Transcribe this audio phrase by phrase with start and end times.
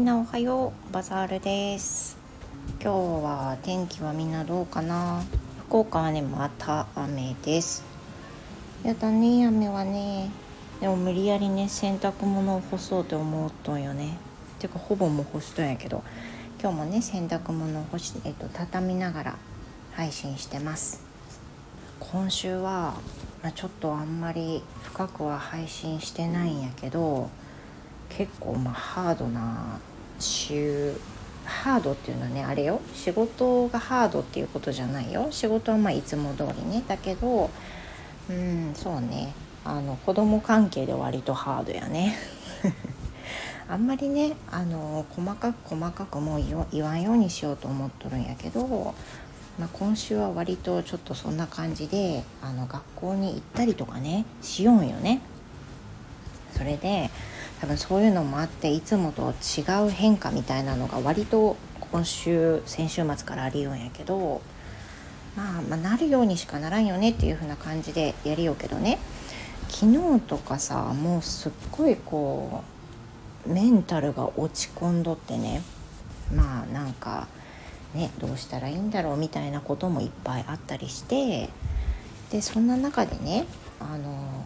[0.00, 0.94] みんなおはよう。
[0.94, 2.16] バザールです。
[2.82, 5.22] 今日は天気はみんなどうかな？
[5.68, 7.84] 福岡はねまた雨です。
[8.82, 10.30] やだね雨はね。
[10.80, 14.16] でも無理やりね洗濯物を干そうと思うとんよね。
[14.58, 16.02] てかほぼもう干しとんやけど。
[16.62, 19.38] 今日もね洗濯物を干し、えっと、畳みながら
[19.92, 21.02] 配信してます。
[21.98, 22.94] 今週は、
[23.42, 27.28] まあ、ちょっとあんまり深くは配信してないんやけど
[28.08, 29.78] 結構まあハードな
[30.20, 30.94] 週
[31.44, 32.80] ハードっていうのはねあれよ。
[32.94, 35.28] 仕事がハードっていうことじゃないよ。
[35.30, 36.84] 仕事はまあいつも通りね。
[36.86, 37.50] だけど
[38.28, 39.34] うんそうね。
[39.64, 42.16] あの子供関係で割とハードやね。
[43.68, 48.94] あんまりねあの細かく細かくもう言わんようにしようと思っとるんやけど、
[49.58, 55.20] まあ、今週は割とちょっとそんな感じであの学校に行ったりとかねしようんよね。
[56.56, 57.10] それで
[57.60, 61.56] 多分そういうのもあっていつもと違う変化みたいなのが割と
[61.92, 64.40] 今週先週末からありようんやけど、
[65.36, 68.98] まあ、まあなるようにしかならんよねっていう風な感じでやりようけどね。
[69.68, 72.64] 昨日とかさもうすっごいこ
[73.46, 75.62] うメンタルが落ち込んどってね。
[76.34, 77.28] まあなんか
[77.94, 81.50] ねどうしたらいいんだろうみたいなこともいっぱいあったりして。
[82.30, 83.44] でそんな中でね
[83.80, 84.44] あの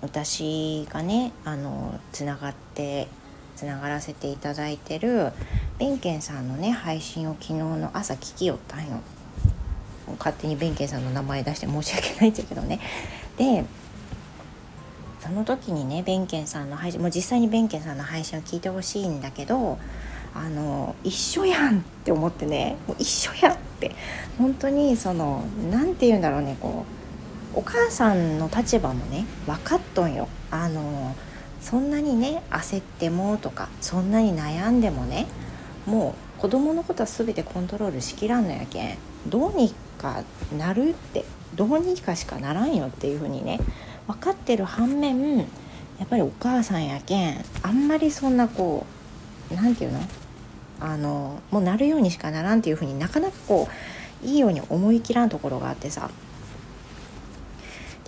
[0.00, 3.08] 私がねあのつながって
[3.56, 5.32] つながらせていただいてる
[5.78, 9.00] 弁慶さんのね配信を昨日の朝聞きよったんよ。
[10.18, 12.80] 勝手に弁慶さんの名前出して申し訳ないんだけどね。
[13.36, 13.64] で
[15.20, 19.78] その時にね弁慶さんの配信もう実際に弁慶さんの配信を聞いてほしいんだけど
[20.34, 22.76] あの一緒やんって思ってね。
[22.86, 23.90] もう一緒やんって。
[24.38, 26.97] 本当にその何て言うんだろうねこう
[27.58, 30.28] お母さんの立場もね分かっとんよ。
[30.52, 31.16] あの
[31.60, 35.26] そんなにね焦ってもとかそんなに悩んでもね
[35.84, 40.22] もう子供のことは全てコントロールしきらんのやけんどうにか
[40.56, 41.24] なるって
[41.56, 43.58] どうにかしかならんよっていう風にね
[44.06, 45.44] 分かってる反面や
[46.04, 48.86] っぱりお母さんやけんあんまりそんなこ
[49.50, 50.00] う何て言うの？
[50.80, 53.68] あのもうなるようにしかならんっていう風になかなかこ
[54.22, 56.08] ういいように思い切らんところがあってさ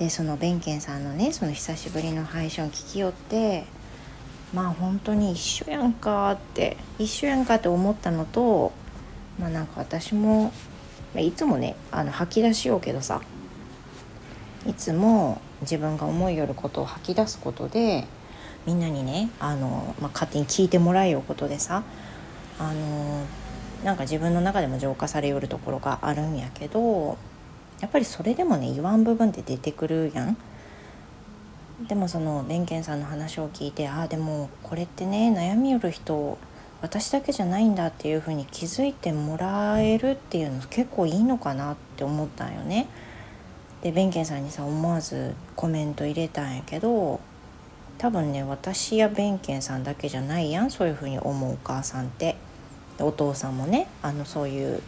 [0.01, 3.67] でその弁慶さんのねその久しぶりの配信を聞きよって
[4.55, 8.73] まあ本当に一緒やんかって一緒やんかって思ったのと
[9.39, 10.53] まあなんか私も
[11.15, 13.21] いつもねあの吐き出しようけどさ
[14.67, 18.07] いつも自分が思いよることを吐き出すことで
[18.65, 21.83] みんなにねあの、まあ、勝手に聞いてもらえようことでさ
[22.59, 23.27] あの
[23.85, 27.19] なんか自分の中でも浄化されよるところがあるんやけど
[27.81, 30.37] やっぱりそれでもね言わん部分って出てくるやん。
[31.89, 36.37] でもその弁慶さんの話を聞いてああでもこれってね悩みよる人
[36.83, 42.87] 私だけじゃないんだっていうふうに気づいてもらえるっていうの結構いいのかなって思ったんよね。
[43.83, 47.19] で弁慶さんにさ思わずコメント入れたんやけど
[47.97, 52.37] 多分ね私や弁慶さんだけじゃないやんそういうふうに思うお母さんって。
[53.03, 54.83] お父さんもねあのそういう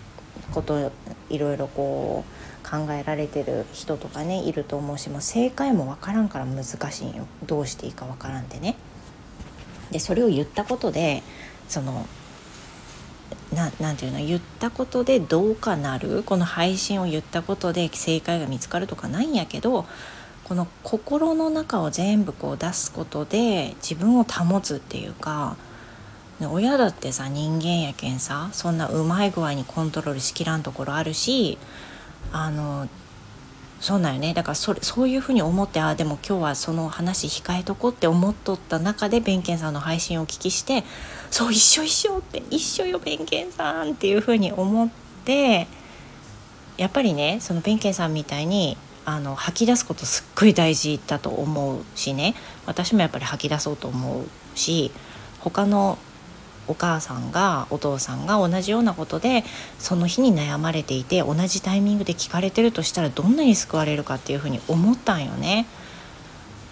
[0.52, 0.92] こと
[1.30, 7.26] いろいろこう考えられてる人とかねいると思うしもう正解も分からんから難しいよ。
[7.44, 8.76] どうしていいか分からんってね。
[9.90, 11.22] でそれを言ったことで
[11.68, 12.06] その
[13.52, 14.24] ななていうの？
[14.24, 16.22] 言ったことでどうかなる？
[16.22, 19.84] この配信を言ったことで正解が見つかるとかないんやけど
[20.44, 25.56] この心の中を全部こう出すことで自分を保つっていうか
[26.40, 31.58] 親だってさ人間やけんさそんなうまい具合にコントロールしきらんところあるし
[32.32, 32.88] あの
[33.80, 34.32] そうなんよね。
[34.32, 40.84] だからそれそういうふうに思ってああでも今日はその話控えとこって思っとった中で弁慶さんの配信をお聞きして
[41.30, 44.88] そう一緒一緒って一緒よ弁慶さんっていうふうに思っ
[45.24, 45.66] て
[46.76, 52.34] やっぱりねその弁慶さんみたいにあの吐き出すことすっごい大事だと思うしね。
[52.66, 54.92] 私もやっぱり吐き出そうと思うし
[55.40, 55.98] 他の
[56.68, 59.44] お母さんがお父さんが同じようなことで
[59.78, 65.66] その日に悩まれていて同じタイミングで聞かれてるとしたらどんなに救われるかっていうふうに思ったんよね。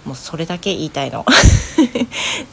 [0.04, 1.26] もうそれだけ言いたいの。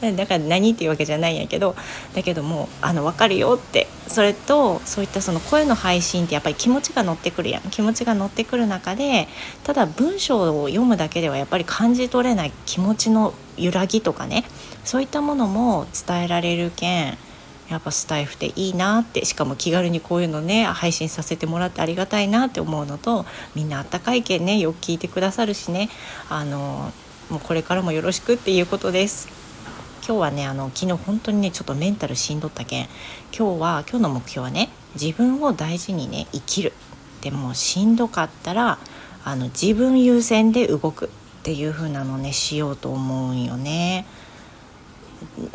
[0.16, 1.74] だから何っていうわけじゃないんやけど
[2.14, 3.88] だけどもあの分かるよって。
[4.06, 7.62] それとそういったその声の配信ってやっぱり気持ちが乗ってくるやん。
[7.70, 9.28] 気持ちが乗ってくる中で
[9.64, 14.44] ただ文章を読むだけではやっぱり感じ取れない気持ちの揺らぎとかね。
[14.84, 17.18] そういったものも伝えられるけん。
[17.68, 25.90] やっぱスタイフっていいなってしかも気軽にこういうのね配信させてもらってありがたいなって思うのとみんなあったかいけんねよく聞いてくださるしね
[26.30, 26.92] あの
[27.28, 29.28] もうこれからもよろしくっていうことです
[30.06, 32.88] 今日はねあの昨日本当にねちょっとメンタルしんどったけん
[33.36, 36.72] 今日は今日の目標はね自分を大事にね生きる
[37.20, 38.78] でもしんどかったら
[39.24, 41.08] あの自分優先で動くっ
[41.42, 44.06] ていう風なのねしようと思うんよね。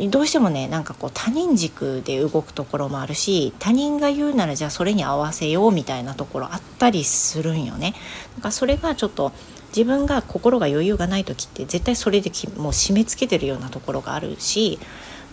[0.10, 7.94] どうしてもねなんかこう他人軸で動くところもあるし他人が言うならじゃあそれに合わせようみたいなところあったりするんよね。
[8.38, 9.31] だかそれがちょっと
[9.75, 14.80] 自分が心が余裕がない時って絶対それでもう締め付けてるようなところがあるし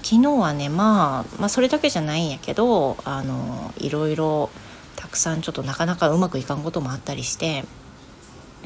[0.03, 4.51] 昨日はね、まあ、まあそれだけじゃないんやけどあのいろいろ
[4.97, 7.65] たくさんちょっとなかなかうまくいかんこともあったりして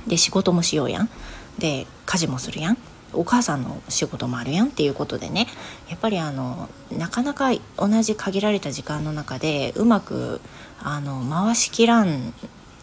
[0.07, 1.11] で仕事もしようやん
[1.59, 2.79] で家事もするやん
[3.15, 5.47] お母さんの仕事もあるやんっていうことでね
[5.89, 10.41] やっぱりあのなかなか同じ限られた時間の中でうまく
[10.83, 12.35] あの回しきらん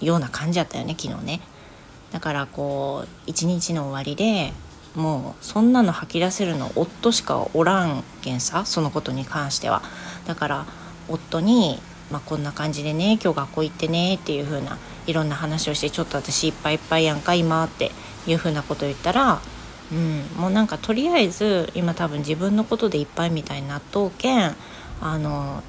[0.01, 1.42] ような感じだったよね昨日ね。
[2.12, 4.51] だからこう一日の終わりで
[4.95, 9.81] もうそんなの吐き出せるの夫しかおらんけんさそのことに関しては。
[10.27, 10.66] だから
[11.07, 11.80] 夫に
[12.12, 14.77] まあ、こんな感じでね今日学校行ってねっていう風な
[15.07, 17.92] いろんな話をしてちょっと私いっぱいいっぱいやんか今って
[18.27, 19.42] いう風なこと言ったら、
[19.91, 24.55] うん、もうなんかとりあえず今多分自分のことでいっぱいみたいになっとうけん
[25.01, 25.63] あの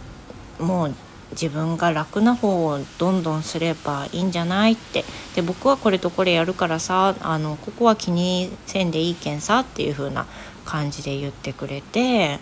[0.60, 0.94] もう
[1.32, 5.04] 自分が楽な方をどんどんすればいいんじゃないって。
[5.34, 10.26] で僕はこれとこれやるからさあのここは気にせんでいいけんさっていう風な
[10.64, 12.38] 感じで言ってくれて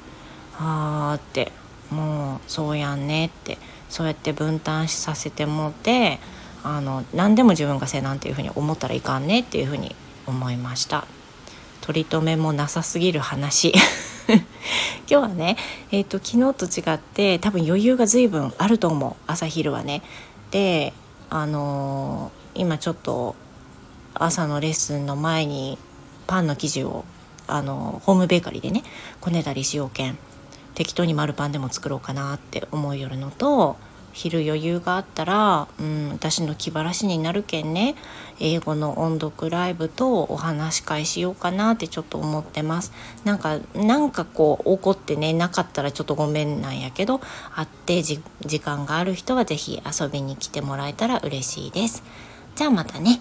[0.58, 1.52] あーって
[1.90, 6.18] もうそうやんねってそうやって分担させてもって
[6.62, 9.94] あの何でも自分がせなんていうふうに思ったらいかんねっていうふうに
[10.26, 11.06] 思いました。
[11.90, 13.72] 取り留めもなさすぎる話。
[14.30, 14.42] 今
[15.08, 15.56] 日はね、
[15.90, 20.02] えーと、昨日と違って多分余裕が随分あると思う朝昼はね。
[20.52, 20.92] で
[21.30, 23.34] あのー、今ちょっと
[24.14, 25.78] 朝のレッスンの前に
[26.28, 27.04] パンの生地を
[27.48, 28.84] あのホームベーカリーでね
[29.20, 30.16] こねたりしようけん。
[30.76, 33.76] 適当に丸パンでも作ろうかなって思いよるのと
[34.12, 37.94] 昼余裕があったら、うん、私の気晴らしになるけんね。
[38.38, 42.92] 英語の音読ライブとお話し会しようかなってちょっと思ってます。
[43.24, 47.20] なんかなんかこう怒ってねなかったらちょっとごめんなんやけど
[47.54, 48.20] 会って時
[48.60, 52.02] 間がある人は是非遊びに来てもらえたら嬉しいです。
[52.56, 53.20] じゃあまたね。